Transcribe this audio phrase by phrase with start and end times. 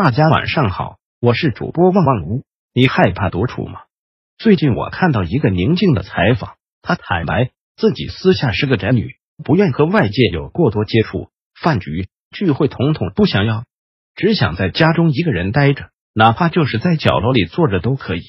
[0.00, 2.44] 大家晚上好，我是主播旺旺屋。
[2.72, 3.80] 你害怕独处吗？
[4.38, 11.30] 最近我看到一个宁静的采访，她坦白自己私下是个宅女，不愿和外界有过多接触，
[11.60, 13.64] 饭局聚会统统不想要，
[14.14, 18.22] 只想在家中一个人待着，哪怕就是在角落里坐着都可以，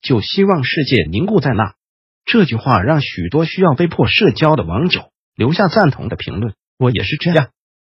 [0.00, 1.74] 就希望世界凝固在那。
[2.24, 6.54] 这句话让许多需要被迫社交的网友留下赞同的评论。
[6.78, 7.50] 我也是这样，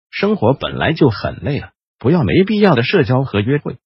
[0.09, 3.77] 生活本来就很累了，不要没必要的社交和约会。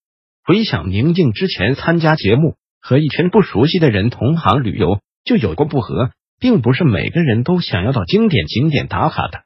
[0.45, 9.43] 回想宁静之前参加节目和一群不熟悉的人同行旅游，就有过不和，并不是每个人都想要到经典景点打卡的。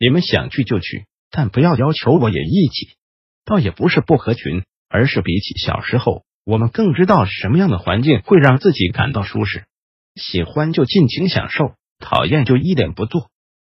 [0.00, 2.96] 你们想去就去，但不要要求我也一起。
[3.44, 9.62] 倒也不是不合群，而是比起小时候，我们更知道什么样的环境会让自己感到舒适。
[10.16, 13.28] 喜欢就尽情享受，讨厌就一点不做。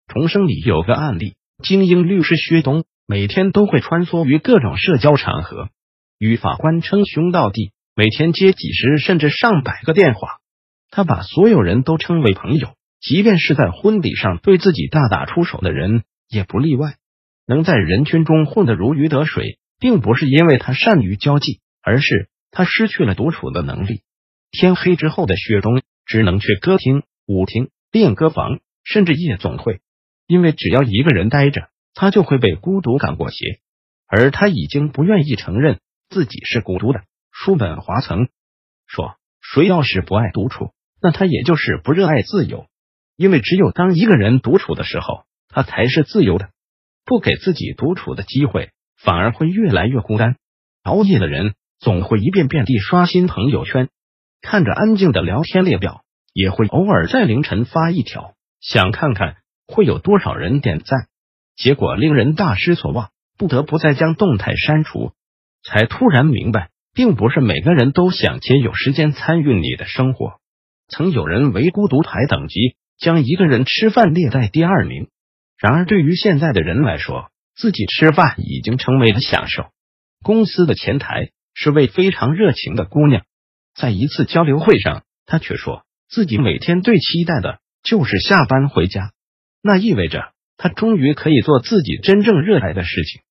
[0.07, 5.69] 重生里有个案例，精英律师薛东每天都会穿梭于各种社交场合，
[6.19, 10.27] 与法官称兄道弟，每天接几十甚至上百个电话。
[10.91, 16.95] 他把所有人都称为朋友，即便是在婚礼上对自己大打出手的人也不例外。
[17.47, 24.01] 能在人群中混得如鱼得水，并不是因为他善于交际，而是他失去了独处的能力。
[24.51, 25.81] 天黑之后的薛东。
[26.09, 29.81] 只能去歌厅、舞厅、练歌房，甚至夜总会，
[30.25, 31.67] 因为只要一个人待着，
[31.99, 33.59] 他就会被孤独赶过鞋。
[34.05, 37.01] 而他已经不愿意承认自己是孤独的。
[37.31, 38.29] 叔本华曾
[38.85, 42.67] 说：“谁要是不爱独处，那他也就是不热爱自由。
[43.15, 46.51] 因为只有当一个人独处的时候，他才是自由的。
[47.03, 50.35] 不给自己独处的机会，反而会越来越孤单。
[50.83, 53.89] 熬夜的人总会一遍遍地刷新朋友圈。”
[54.39, 61.07] 看着安静的聊天列表，也会偶尔在凌晨发一条，想看看会有多少人点赞。
[61.57, 65.11] 结果令人大失所望，不得不再将动态删除。
[65.63, 70.39] 才突然明白，并不是每个人都想且有时间参与你的生活。
[70.87, 75.09] 曾有人为孤独排等级，将一个人吃饭列在第二名。
[75.57, 79.65] 然而，对于现在的人来说，自己吃饭已经成为了享受。
[80.23, 83.25] 公司的前台是位非常热情的姑娘。
[83.75, 89.11] 在一次交流会上，她却说自己每天最期待的就是下班回家，
[89.61, 93.21] 那意味着他终于可以做自己真正热爱的事情：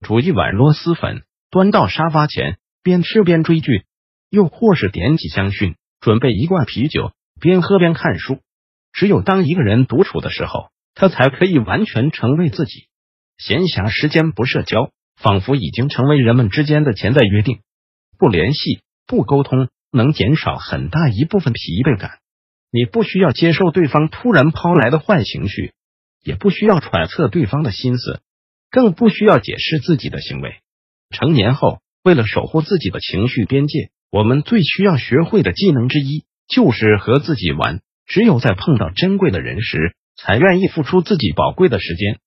[0.00, 3.84] 煮一碗螺蛳粉，端到沙发前，边吃边追剧；
[4.30, 8.38] 又或是点起香薰，准备一罐啤酒，边喝边看书。
[8.92, 12.86] 只有当一个人独处的时候，他才可以完全成为自己。
[13.36, 17.58] 闲暇时间不社交，仿佛已经成为人们之间的潜在约定。
[18.18, 19.68] 不联系，不沟通。
[19.92, 22.18] 能减少很大一部分疲惫感。
[22.70, 25.72] 你不需要接受对方突然抛来的坏情绪，
[26.26, 28.20] 也不需要揣测对方的心思，
[28.68, 30.56] 更不需要解释自己的行为。
[31.10, 37.80] 成年后，为了守护自己的情绪边界，我们最需要学会的技能之一就是和自己玩。
[38.06, 42.18] 只有在碰到珍贵的人时，才愿意付出自己宝贵的时间。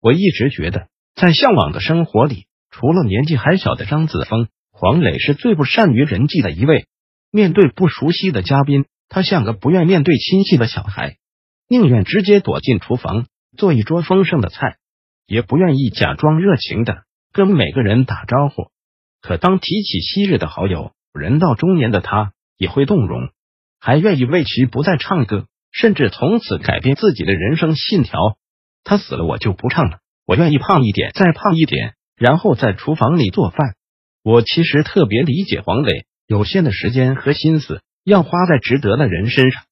[0.00, 6.86] 我一直觉得，在向往的生活里，除了年纪还小的张子枫，黄磊是最不善于人际的一位。
[7.32, 11.16] 面对不熟悉的嘉宾，他像个不愿面对亲戚的小孩，
[11.68, 14.76] 宁愿直接躲进厨房做一桌丰盛的菜，
[15.26, 18.70] 也不愿意假装热情的跟每个人打招呼。
[19.20, 23.30] 可当提起昔日的好友，人到中年的他也会动容，
[23.78, 28.36] 还愿意为其不再唱歌，甚至从此改变自己的人生信条。
[28.84, 29.98] 他死了，我就不唱了。
[30.26, 33.74] 我愿意胖一点，再胖一点，然后在厨房里做饭。
[34.22, 36.06] 我其实特别理解黄磊。
[36.26, 39.64] 有限的时间和心思要花在值得的人身上。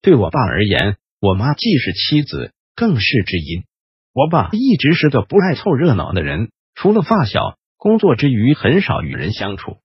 [0.00, 3.64] 对我爸而言，我妈既是妻子，更是知音。
[4.12, 9.78] 我爸一直是个不爱凑热闹的人，除了发小，工作之余很少与人相处。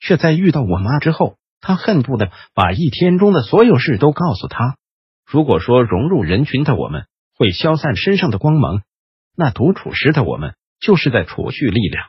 [0.00, 4.76] 却在遇到我妈之后，他恨不得把一天中的所有事都告诉她。
[5.24, 8.82] 如果说融入人群的我们会消散身上的光芒，
[9.36, 12.06] 那独处时的我们就是在储蓄力量。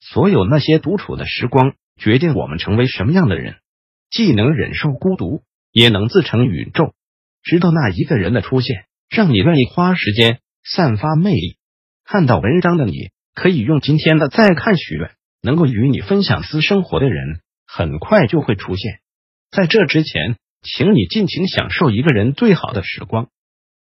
[0.00, 1.74] 所有那些独处的时光。
[1.98, 3.56] 决定我们成为什么样的人，
[4.10, 6.94] 既能忍受孤独，也能自成宇宙。
[7.42, 11.58] 直到那一个人的出现，让你愿意花时间散发魅力。
[12.02, 15.10] 看到文章的你，可以用今天的再看许愿，
[15.42, 19.00] 能够与你分享私生活的人，很快就会出现。
[19.50, 23.28] 在这之前，请你尽情享受一个人最好的时光。